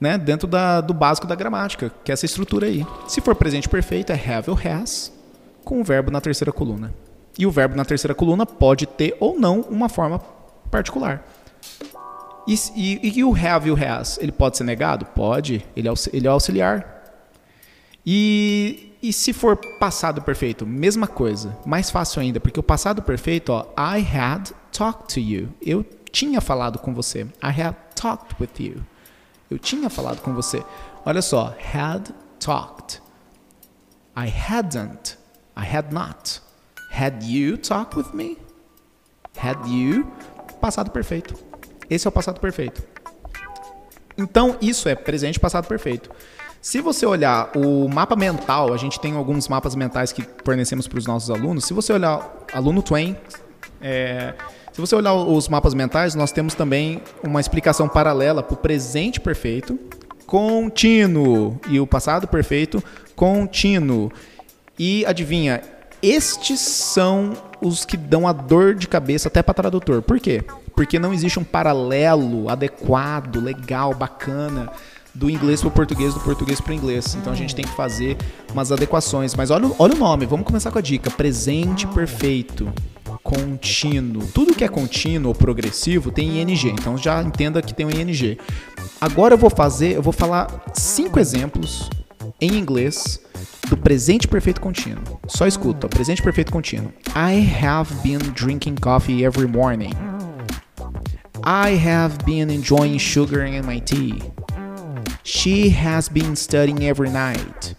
né, 0.00 0.16
dentro 0.16 0.46
da, 0.46 0.80
do 0.80 0.94
básico 0.94 1.26
da 1.26 1.34
gramática, 1.34 1.90
que 2.04 2.12
é 2.12 2.14
essa 2.14 2.24
estrutura 2.24 2.68
aí. 2.68 2.86
Se 3.08 3.20
for 3.20 3.34
presente 3.34 3.68
perfeito, 3.68 4.12
é 4.12 4.14
have 4.14 4.48
ou 4.48 4.56
has, 4.56 5.12
com 5.64 5.80
o 5.80 5.84
verbo 5.84 6.12
na 6.12 6.20
terceira 6.20 6.52
coluna. 6.52 6.94
E 7.36 7.44
o 7.44 7.50
verbo 7.50 7.74
na 7.74 7.84
terceira 7.84 8.14
coluna 8.14 8.46
pode 8.46 8.86
ter 8.86 9.16
ou 9.18 9.36
não 9.36 9.62
uma 9.62 9.88
forma 9.88 10.20
particular. 10.70 11.26
E, 12.46 12.54
e, 12.76 13.18
e 13.18 13.24
o 13.24 13.34
have 13.34 13.68
e 13.68 13.72
o 13.72 13.74
has, 13.74 14.16
ele 14.22 14.30
pode 14.30 14.56
ser 14.56 14.62
negado? 14.62 15.04
Pode, 15.06 15.66
ele 15.74 15.88
é, 15.88 15.92
ele 16.12 16.28
é 16.28 16.30
auxiliar. 16.30 17.12
E, 18.06 18.94
e 19.02 19.12
se 19.12 19.32
for 19.32 19.56
passado 19.80 20.22
perfeito? 20.22 20.64
Mesma 20.64 21.08
coisa, 21.08 21.58
mais 21.66 21.90
fácil 21.90 22.22
ainda, 22.22 22.38
porque 22.38 22.60
o 22.60 22.62
passado 22.62 23.02
perfeito, 23.02 23.50
ó, 23.50 23.66
I 23.76 23.98
had 23.98 24.52
talked 24.70 25.12
to 25.12 25.18
you. 25.18 25.48
Eu 25.60 25.84
tinha 26.12 26.40
falado 26.40 26.78
com 26.78 26.94
você. 26.94 27.22
I 27.42 27.60
had 27.60 27.74
talked 27.94 28.36
with 28.40 28.50
you. 28.58 28.84
Eu 29.50 29.58
tinha 29.58 29.90
falado 29.90 30.20
com 30.20 30.32
você. 30.32 30.62
Olha 31.04 31.22
só, 31.22 31.54
had 31.74 32.10
talked. 32.38 33.00
I 34.16 34.28
hadn't. 34.28 35.18
I 35.56 35.76
had 35.76 35.92
not. 35.92 36.40
Had 36.92 37.24
you 37.24 37.56
talked 37.56 37.96
with 37.96 38.14
me? 38.14 38.38
Had 39.36 39.66
you? 39.68 40.06
Passado 40.60 40.90
perfeito. 40.90 41.34
Esse 41.88 42.06
é 42.06 42.08
o 42.08 42.12
passado 42.12 42.40
perfeito. 42.40 42.82
Então, 44.16 44.56
isso 44.60 44.88
é 44.88 44.94
presente 44.94 45.40
passado 45.40 45.66
perfeito. 45.66 46.10
Se 46.60 46.80
você 46.80 47.06
olhar 47.06 47.50
o 47.56 47.88
mapa 47.88 48.14
mental, 48.14 48.72
a 48.72 48.76
gente 48.76 49.00
tem 49.00 49.16
alguns 49.16 49.48
mapas 49.48 49.74
mentais 49.74 50.12
que 50.12 50.26
fornecemos 50.44 50.86
para 50.86 50.98
os 50.98 51.06
nossos 51.06 51.30
alunos. 51.30 51.64
Se 51.64 51.72
você 51.72 51.92
olhar 51.92 52.30
aluno 52.52 52.82
Twain, 52.82 53.16
é, 53.80 54.34
se 54.72 54.80
você 54.80 54.94
olhar 54.94 55.14
os 55.14 55.48
mapas 55.48 55.74
mentais, 55.74 56.14
nós 56.14 56.32
temos 56.32 56.54
também 56.54 57.02
uma 57.22 57.40
explicação 57.40 57.88
paralela 57.88 58.42
para 58.42 58.54
o 58.54 58.56
presente 58.56 59.20
perfeito 59.20 59.78
contínuo 60.26 61.58
e 61.68 61.80
o 61.80 61.86
passado 61.86 62.28
perfeito 62.28 62.82
contínuo. 63.16 64.12
E 64.78 65.04
adivinha, 65.04 65.60
estes 66.00 66.60
são 66.60 67.32
os 67.60 67.84
que 67.84 67.96
dão 67.96 68.28
a 68.28 68.32
dor 68.32 68.74
de 68.74 68.86
cabeça 68.86 69.26
até 69.26 69.42
para 69.42 69.54
tradutor. 69.54 70.02
Por 70.02 70.20
quê? 70.20 70.44
Porque 70.74 71.00
não 71.00 71.12
existe 71.12 71.40
um 71.40 71.44
paralelo 71.44 72.48
adequado, 72.48 73.40
legal, 73.40 73.92
bacana 73.92 74.70
do 75.12 75.28
inglês 75.28 75.60
para 75.60 75.68
o 75.68 75.72
português, 75.72 76.14
do 76.14 76.20
português 76.20 76.60
para 76.60 76.70
o 76.70 76.74
inglês. 76.74 77.16
Então 77.16 77.32
a 77.32 77.36
gente 77.36 77.54
tem 77.54 77.64
que 77.64 77.72
fazer 77.72 78.16
umas 78.52 78.70
adequações. 78.70 79.34
Mas 79.34 79.50
olha, 79.50 79.68
olha 79.80 79.94
o 79.94 79.98
nome, 79.98 80.26
vamos 80.26 80.46
começar 80.46 80.70
com 80.70 80.78
a 80.78 80.82
dica: 80.82 81.10
presente 81.10 81.88
perfeito 81.88 82.72
contínuo. 83.22 84.26
Tudo 84.34 84.54
que 84.54 84.64
é 84.64 84.68
contínuo 84.68 85.28
ou 85.28 85.34
progressivo 85.34 86.10
tem 86.10 86.40
ing, 86.40 86.68
então 86.68 86.96
já 86.96 87.22
entenda 87.22 87.62
que 87.62 87.74
tem 87.74 87.86
um 87.86 87.90
ing. 87.90 88.38
Agora 89.00 89.34
eu 89.34 89.38
vou 89.38 89.50
fazer, 89.50 89.96
eu 89.96 90.02
vou 90.02 90.12
falar 90.12 90.64
cinco 90.74 91.18
exemplos 91.18 91.88
em 92.40 92.56
inglês 92.56 93.20
do 93.68 93.76
presente 93.76 94.26
perfeito 94.26 94.60
contínuo. 94.60 95.20
Só 95.26 95.46
escuta, 95.46 95.88
presente 95.88 96.22
perfeito 96.22 96.52
contínuo. 96.52 96.92
I 97.14 97.40
have 97.64 97.92
been 98.02 98.18
drinking 98.34 98.76
coffee 98.76 99.24
every 99.24 99.46
morning. 99.46 99.92
I 101.44 101.74
have 101.76 102.18
been 102.24 102.50
enjoying 102.50 102.98
sugar 102.98 103.46
in 103.46 103.62
my 103.64 103.80
tea. 103.80 104.22
She 105.24 105.70
has 105.70 106.08
been 106.08 106.36
studying 106.36 106.84
every 106.84 107.10
night. 107.10 107.74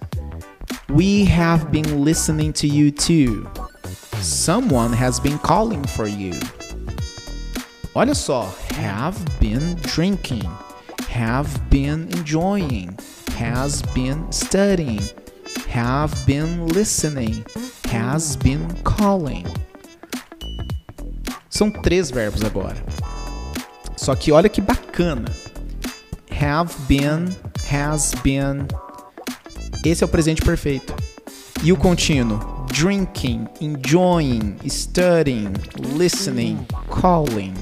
We 0.90 1.26
have 1.26 1.72
been 1.72 2.04
listening 2.04 2.54
to 2.54 2.68
you 2.68 2.92
too. 2.92 3.48
Someone 4.22 4.94
has 4.94 5.20
been 5.20 5.40
calling 5.40 5.84
for 5.84 6.08
you. 6.08 6.34
Olha 7.96 8.14
só, 8.14 8.54
have 8.76 9.18
been 9.40 9.76
drinking, 9.82 10.48
have 11.10 11.50
been 11.70 12.08
enjoying, 12.16 12.96
has 13.36 13.82
been 13.94 14.32
studying, 14.32 15.02
have 15.68 16.14
been 16.26 16.68
listening, 16.68 17.44
has 17.90 18.36
been 18.36 18.68
calling. 18.84 19.46
São 21.50 21.72
três 21.72 22.12
verbos 22.12 22.44
agora. 22.44 22.78
Só 23.98 24.16
que 24.16 24.32
olha 24.32 24.50
que 24.50 24.62
bacana. 24.62 25.30
Have 26.30 26.74
been, 26.88 27.26
has 27.70 28.14
been. 28.24 28.68
Esse 29.84 30.04
é 30.04 30.06
o 30.06 30.10
presente 30.10 30.42
perfeito. 30.42 30.96
E 31.64 31.72
o 31.72 31.78
contínuo? 31.78 32.51
Drinking, 32.72 33.48
enjoying, 33.60 34.56
studying, 34.68 35.54
listening, 35.96 36.66
calling. 36.90 37.54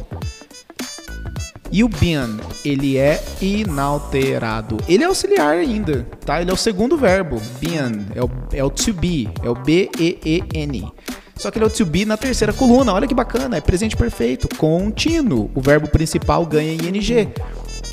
E 1.71 1.83
o 1.83 1.89
been, 1.89 2.39
ele 2.65 2.97
é 2.97 3.23
inalterado. 3.41 4.77
Ele 4.87 5.03
é 5.03 5.07
auxiliar 5.07 5.55
ainda, 5.55 6.03
tá? 6.25 6.41
Ele 6.41 6.49
é 6.49 6.53
o 6.53 6.57
segundo 6.57 6.97
verbo. 6.97 7.39
Been 7.59 8.07
é 8.15 8.23
o, 8.23 8.29
é 8.53 8.63
o 8.63 8.69
to 8.69 8.93
be, 8.93 9.29
é 9.43 9.49
o 9.49 9.55
B-E-E-N. 9.55 10.91
Só 11.35 11.49
que 11.49 11.57
ele 11.57 11.65
é 11.65 11.67
o 11.67 11.71
to 11.71 11.85
be 11.85 12.05
na 12.05 12.17
terceira 12.17 12.51
coluna. 12.51 12.93
Olha 12.93 13.07
que 13.07 13.13
bacana, 13.13 13.57
é 13.57 13.61
presente 13.61 13.95
perfeito, 13.95 14.49
contínuo. 14.57 15.49
O 15.55 15.61
verbo 15.61 15.87
principal 15.87 16.45
ganha 16.45 16.73
ing. 16.73 17.31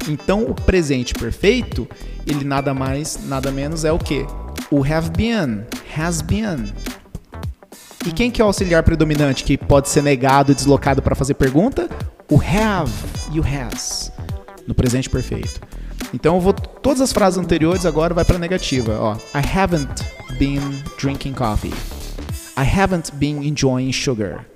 Então, 0.08 0.44
o 0.44 0.54
presente 0.54 1.14
perfeito, 1.14 1.86
ele 2.26 2.44
nada 2.44 2.72
mais, 2.72 3.18
nada 3.26 3.50
menos 3.50 3.84
é 3.84 3.92
o 3.92 3.98
que? 3.98 4.26
O 4.70 4.82
have 4.82 5.10
been, 5.10 5.64
has 5.96 6.22
been. 6.22 6.72
E 8.06 8.12
quem 8.12 8.30
que 8.30 8.40
é 8.40 8.44
o 8.44 8.46
auxiliar 8.46 8.84
predominante 8.84 9.42
que 9.42 9.58
pode 9.58 9.88
ser 9.88 10.00
negado 10.00 10.52
e 10.52 10.54
deslocado 10.54 11.02
para 11.02 11.16
fazer 11.16 11.34
pergunta? 11.34 11.88
O 12.30 12.36
have 12.36 12.92
e 13.32 13.40
o 13.40 13.42
has 13.42 14.12
no 14.64 14.76
presente 14.76 15.10
perfeito. 15.10 15.60
Então 16.14 16.36
eu 16.36 16.40
vou 16.40 16.52
todas 16.52 17.00
as 17.00 17.12
frases 17.12 17.36
anteriores 17.36 17.84
agora 17.84 18.14
vai 18.14 18.24
para 18.24 18.38
negativa, 18.38 18.96
ó. 19.00 19.16
I 19.36 19.42
haven't 19.42 20.04
been 20.38 20.60
drinking 21.00 21.32
coffee. 21.34 21.74
I 22.56 22.62
haven't 22.62 23.10
been 23.16 23.42
enjoying 23.42 23.90
sugar 23.92 24.46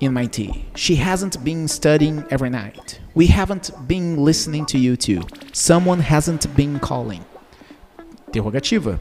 in 0.00 0.10
my 0.10 0.26
tea. 0.26 0.66
She 0.74 1.00
hasn't 1.00 1.38
been 1.44 1.68
studying 1.68 2.24
every 2.28 2.50
night. 2.50 3.00
We 3.14 3.28
haven't 3.28 3.70
been 3.86 4.24
listening 4.24 4.66
to 4.66 4.78
you 4.78 4.96
too. 4.96 5.20
Someone 5.52 6.02
hasn't 6.02 6.52
been 6.56 6.80
calling. 6.80 7.24
Interrogativa. 8.32 8.98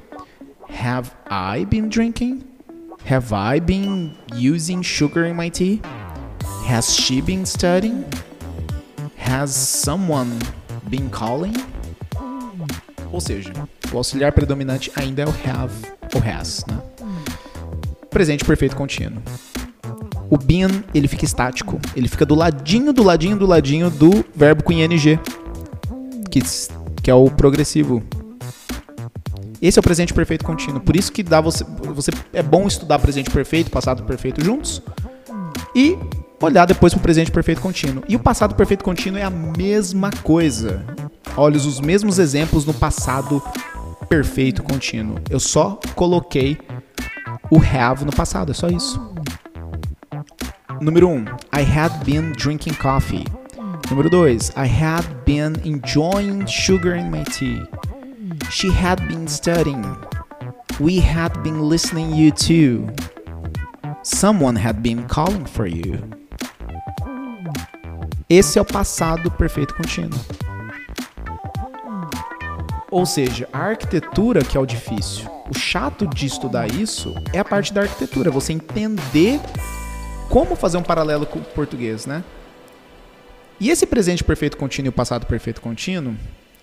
Have 0.69 1.15
I 1.27 1.65
been 1.65 1.89
drinking? 1.89 2.43
Have 3.05 3.33
I 3.33 3.59
been 3.59 4.11
using 4.35 4.81
sugar 4.83 5.25
in 5.25 5.35
my 5.35 5.49
tea? 5.49 5.81
Has 6.67 6.93
she 6.93 7.21
been 7.21 7.45
studying? 7.45 8.05
Has 9.17 9.51
someone 9.51 10.37
been 10.89 11.09
calling? 11.09 11.53
Ou 13.11 13.19
seja, 13.19 13.51
o 13.91 13.97
auxiliar 13.97 14.31
predominante 14.31 14.91
ainda 14.95 15.23
é 15.23 15.25
o 15.25 15.29
have 15.29 15.73
ou 16.13 16.21
has, 16.21 16.63
né? 16.67 16.79
Presente 18.11 18.45
perfeito 18.45 18.75
contínuo. 18.75 19.21
O 20.29 20.37
been, 20.37 20.83
ele 20.93 21.07
fica 21.07 21.25
estático. 21.25 21.79
Ele 21.95 22.07
fica 22.07 22.25
do 22.25 22.35
ladinho, 22.35 22.93
do 22.93 23.01
ladinho, 23.01 23.37
do 23.37 23.47
ladinho 23.47 23.89
do 23.89 24.23
verbo 24.35 24.63
com 24.63 24.71
ing. 24.71 25.19
Que, 26.29 26.41
que 27.01 27.09
é 27.09 27.13
o 27.13 27.29
progressivo. 27.31 28.03
Esse 29.61 29.77
é 29.77 29.81
o 29.81 29.83
presente 29.83 30.13
perfeito 30.13 30.45
contínuo. 30.45 30.79
Por 30.79 30.95
isso 30.95 31.11
que 31.11 31.21
dá 31.21 31.41
você, 31.41 31.63
você 31.93 32.11
é 32.33 32.41
bom 32.41 32.67
estudar 32.67 32.99
presente 32.99 33.29
perfeito, 33.29 33.69
passado 33.69 34.03
perfeito 34.03 34.43
juntos 34.43 34.81
e 35.75 35.97
olhar 36.41 36.65
depois 36.65 36.93
para 36.93 36.99
o 36.99 37.03
presente 37.03 37.31
perfeito 37.31 37.61
contínuo. 37.61 38.03
E 38.07 38.15
o 38.15 38.19
passado 38.19 38.55
perfeito 38.55 38.83
contínuo 38.83 39.19
é 39.19 39.23
a 39.23 39.29
mesma 39.29 40.09
coisa. 40.23 40.85
Olha 41.35 41.57
os 41.57 41.79
mesmos 41.79 42.19
exemplos 42.19 42.65
no 42.65 42.73
passado 42.73 43.41
perfeito 44.07 44.63
contínuo. 44.63 45.19
Eu 45.29 45.39
só 45.39 45.79
coloquei 45.95 46.57
o 47.51 47.57
have 47.57 48.05
no 48.05 48.11
passado, 48.11 48.51
é 48.51 48.53
só 48.53 48.67
isso. 48.67 48.99
Número 50.81 51.09
1. 51.09 51.11
Um, 51.11 51.25
I 51.53 51.61
had 51.61 51.91
been 52.05 52.31
drinking 52.31 52.73
coffee. 52.73 53.25
Número 53.89 54.09
2. 54.09 54.51
I 54.55 54.65
had 54.65 55.05
been 55.25 55.55
enjoying 55.65 56.47
sugar 56.47 56.95
in 56.95 57.09
my 57.09 57.23
tea. 57.25 57.61
She 58.51 58.69
had 58.71 59.07
been 59.07 59.27
studying. 59.27 59.85
We 60.79 60.99
had 60.99 61.43
been 61.43 61.69
listening 61.69 62.15
you 62.15 62.31
too. 62.31 62.87
Someone 64.01 64.55
had 64.55 64.81
been 64.81 65.07
calling 65.07 65.45
for 65.45 65.67
you. 65.67 65.99
Esse 68.27 68.57
é 68.57 68.61
o 68.61 68.65
passado 68.65 69.29
perfeito 69.29 69.75
contínuo. 69.75 70.19
Ou 72.89 73.05
seja, 73.05 73.47
a 73.53 73.59
arquitetura 73.59 74.43
que 74.43 74.57
é 74.57 74.59
o 74.59 74.65
difícil. 74.65 75.29
O 75.47 75.53
chato 75.53 76.07
de 76.07 76.25
estudar 76.25 76.67
isso 76.71 77.13
é 77.31 77.37
a 77.37 77.45
parte 77.45 77.71
da 77.71 77.81
arquitetura, 77.81 78.31
você 78.31 78.53
entender 78.53 79.39
como 80.27 80.55
fazer 80.55 80.77
um 80.77 80.83
paralelo 80.83 81.27
com 81.27 81.37
o 81.37 81.43
português, 81.43 82.07
né? 82.07 82.23
E 83.59 83.69
esse 83.69 83.85
presente 83.85 84.23
perfeito 84.23 84.57
contínuo 84.57 84.87
e 84.87 84.89
o 84.89 84.93
passado 84.93 85.27
perfeito 85.27 85.61
contínuo, 85.61 86.15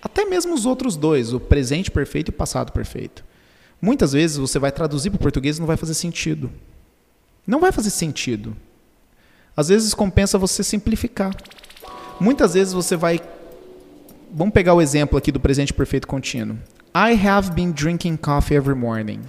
até 0.07 0.23
mesmo 0.23 0.53
os 0.53 0.65
outros 0.65 0.95
dois, 0.95 1.33
o 1.33 1.39
presente 1.39 1.91
perfeito 1.91 2.29
e 2.29 2.33
o 2.33 2.33
passado 2.33 2.71
perfeito. 2.71 3.25
Muitas 3.81 4.13
vezes 4.13 4.37
você 4.37 4.57
vai 4.57 4.71
traduzir 4.71 5.09
para 5.09 5.17
o 5.17 5.19
português 5.19 5.57
e 5.57 5.59
não 5.59 5.67
vai 5.67 5.75
fazer 5.75 5.93
sentido. 5.93 6.49
Não 7.45 7.59
vai 7.59 7.73
fazer 7.73 7.89
sentido. 7.89 8.55
Às 9.55 9.67
vezes 9.67 9.93
compensa 9.93 10.37
você 10.37 10.63
simplificar. 10.63 11.35
Muitas 12.21 12.53
vezes 12.53 12.73
você 12.73 12.95
vai. 12.95 13.19
Vamos 14.33 14.53
pegar 14.53 14.73
o 14.73 14.81
exemplo 14.81 15.17
aqui 15.17 15.29
do 15.29 15.41
presente 15.41 15.73
perfeito 15.73 16.07
contínuo. 16.07 16.57
I 16.95 17.13
have 17.27 17.51
been 17.51 17.73
drinking 17.73 18.15
coffee 18.15 18.55
every 18.55 18.75
morning. 18.75 19.19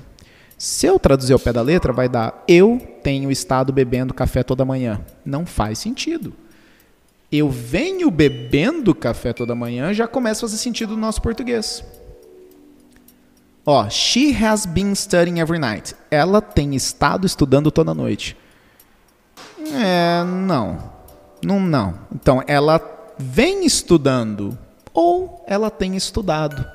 Se 0.56 0.86
eu 0.86 0.96
traduzir 0.96 1.32
ao 1.32 1.40
pé 1.40 1.52
da 1.52 1.60
letra, 1.60 1.92
vai 1.92 2.08
dar 2.08 2.44
eu 2.46 2.78
tenho 3.02 3.32
estado 3.32 3.72
bebendo 3.72 4.14
café 4.14 4.44
toda 4.44 4.64
manhã. 4.64 5.04
Não 5.24 5.44
faz 5.44 5.80
sentido. 5.80 6.32
Eu 7.30 7.50
venho 7.50 8.10
bebendo 8.10 8.94
café 8.94 9.32
toda 9.32 9.54
manhã 9.54 9.92
já 9.92 10.08
começa 10.08 10.40
a 10.40 10.48
fazer 10.48 10.56
sentido 10.56 10.94
no 10.94 11.00
nosso 11.00 11.20
português. 11.20 11.84
Ó, 13.66 13.86
she 13.90 14.32
has 14.32 14.64
been 14.64 14.94
studying 14.94 15.40
every 15.40 15.58
night. 15.58 15.94
Ela 16.10 16.40
tem 16.40 16.74
estado 16.74 17.26
estudando 17.26 17.70
toda 17.70 17.92
noite. 17.92 18.34
É, 19.74 20.24
não. 20.24 20.90
Não, 21.44 21.60
não. 21.60 21.98
Então, 22.14 22.42
ela 22.46 22.80
vem 23.18 23.66
estudando 23.66 24.56
ou 24.94 25.44
ela 25.46 25.70
tem 25.70 25.96
estudado. 25.96 26.66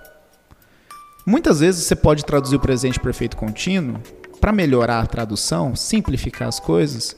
Muitas 1.26 1.62
vezes 1.62 1.84
você 1.84 1.96
pode 1.96 2.24
traduzir 2.24 2.58
o 2.58 2.60
presente 2.60 3.00
perfeito 3.00 3.38
contínuo 3.38 4.00
para 4.40 4.52
melhorar 4.52 5.00
a 5.00 5.08
tradução, 5.08 5.76
simplificar 5.76 6.48
as 6.48 6.60
coisas. 6.60 7.16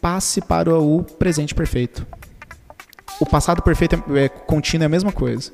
Passe 0.00 0.40
para 0.40 0.76
o 0.76 1.04
presente 1.04 1.54
perfeito. 1.54 2.04
O 3.22 3.24
passado 3.24 3.62
perfeito 3.62 3.94
é, 3.94 4.24
é 4.24 4.28
contínuo 4.28 4.82
é 4.82 4.86
a 4.86 4.88
mesma 4.88 5.12
coisa. 5.12 5.52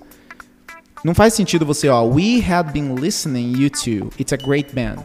Não 1.05 1.15
faz 1.15 1.35
sentido 1.35 1.67
você, 1.67 1.87
ó, 1.87 2.03
we 2.03 2.43
had 2.43 2.73
been 2.73 2.95
listening 2.95 3.53
U2. 3.53 4.11
It's 4.19 4.33
a 4.33 4.39
great 4.39 4.75
band. 4.75 5.05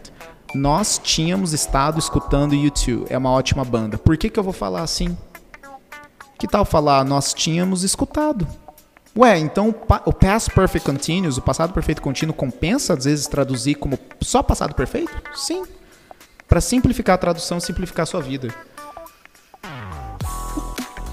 Nós 0.55 0.97
tínhamos 0.97 1.51
estado 1.51 1.99
escutando 1.99 2.53
U2. 2.53 3.07
É 3.09 3.17
uma 3.17 3.31
ótima 3.31 3.65
banda. 3.65 3.97
Por 3.97 4.15
que, 4.15 4.29
que 4.29 4.39
eu 4.39 4.43
vou 4.45 4.53
falar 4.53 4.81
assim? 4.81 5.17
Que 6.39 6.47
tal 6.47 6.63
falar 6.63 7.03
nós 7.03 7.33
tínhamos 7.33 7.83
escutado? 7.83 8.47
Ué, 9.13 9.37
então 9.39 9.75
o 10.05 10.13
past 10.13 10.49
perfect 10.51 10.89
continuous, 10.89 11.37
o 11.37 11.41
passado 11.41 11.73
perfeito 11.73 12.01
contínuo, 12.01 12.33
compensa 12.33 12.93
às 12.93 13.03
vezes 13.03 13.27
traduzir 13.27 13.75
como 13.75 13.99
só 14.21 14.41
passado 14.41 14.73
perfeito? 14.73 15.11
Sim. 15.35 15.65
Para 16.47 16.61
simplificar 16.61 17.15
a 17.15 17.17
tradução, 17.17 17.59
simplificar 17.59 18.03
a 18.03 18.07
sua 18.07 18.21
vida. 18.21 18.55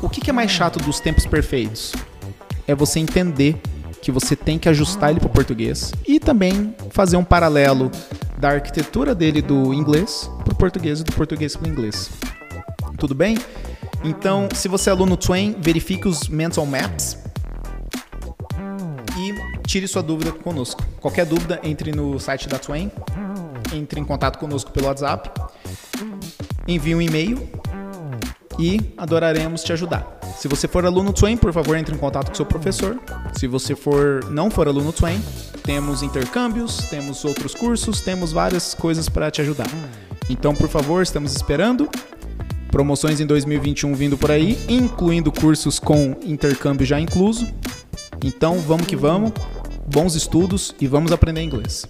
O 0.03 0.09
que, 0.09 0.21
que 0.21 0.31
é 0.31 0.33
mais 0.33 0.51
chato 0.51 0.79
dos 0.79 0.99
tempos 0.99 1.27
perfeitos? 1.27 1.93
É 2.67 2.75
você 2.75 2.99
entender 2.99 3.61
que 4.01 4.11
você 4.11 4.35
tem 4.35 4.59
que 4.59 4.67
ajustar 4.67 5.11
ele 5.11 5.21
para 5.21 5.27
o 5.27 5.31
português 5.31 5.93
e 6.09 6.19
também 6.19 6.75
fazer 6.91 7.19
um 7.19 7.25
paralelo 7.25 7.91
da 8.39 8.49
arquitetura 8.49 9.15
dele 9.15 9.43
do 9.43 9.75
inglês 9.75 10.31
para 10.43 10.55
o 10.55 10.57
português 10.57 11.01
e 11.01 11.05
do 11.05 11.13
português 11.13 11.55
para 11.55 11.69
o 11.69 11.71
inglês. 11.71 12.11
Tudo 12.97 13.15
bem? 13.15 13.37
Então, 14.03 14.49
se 14.55 14.69
você 14.69 14.89
é 14.89 14.93
aluno 14.93 15.19
Twain, 15.19 15.55
verifique 15.61 16.09
os 16.09 16.29
mental 16.29 16.65
maps 16.65 17.19
e 19.19 19.35
tire 19.67 19.87
sua 19.87 20.03
dúvida 20.03 20.33
conosco. 20.33 20.83
Qualquer 20.99 21.27
dúvida, 21.27 21.61
entre 21.63 21.93
no 21.93 22.19
site 22.19 22.49
da 22.49 22.59
Twain, 22.59 22.91
entre 23.75 24.01
em 24.01 24.05
contato 24.05 24.39
conosco 24.39 24.71
pelo 24.71 24.87
WhatsApp, 24.87 25.31
envie 26.67 26.95
um 26.95 27.03
e-mail 27.03 27.60
e 28.61 28.79
adoraremos 28.97 29.65
te 29.65 29.73
ajudar. 29.73 30.21
Se 30.37 30.47
você 30.47 30.69
for 30.69 30.85
aluno 30.85 31.15
Twain, 31.15 31.37
por 31.37 31.53
favor, 31.53 31.77
entre 31.77 31.95
em 31.95 31.99
contato 31.99 32.29
com 32.29 32.35
seu 32.35 32.45
professor. 32.45 33.01
Se 33.33 33.47
você 33.47 33.75
for 33.75 34.23
não 34.31 34.51
for 34.51 34.69
aluno 34.69 34.93
Twain, 34.93 35.21
temos 35.63 36.03
intercâmbios, 36.03 36.77
temos 36.91 37.25
outros 37.25 37.55
cursos, 37.55 38.03
temos 38.03 38.33
várias 38.33 38.75
coisas 38.75 39.09
para 39.09 39.31
te 39.31 39.41
ajudar. 39.41 39.69
Então, 40.29 40.55
por 40.55 40.69
favor, 40.69 41.03
estamos 41.03 41.35
esperando. 41.35 41.89
Promoções 42.71 43.19
em 43.19 43.27
2021 43.27 43.95
vindo 43.95 44.19
por 44.19 44.31
aí, 44.31 44.59
incluindo 44.69 45.33
cursos 45.33 45.81
com 45.81 46.17
intercâmbio 46.23 46.87
já 46.87 47.01
incluso. 47.01 47.47
Então, 48.23 48.59
vamos 48.61 48.87
que 48.87 48.95
vamos. 48.95 49.33
Bons 49.87 50.15
estudos 50.15 50.75
e 50.81 50.87
vamos 50.87 51.11
aprender 51.11 51.43
inglês. 51.43 51.85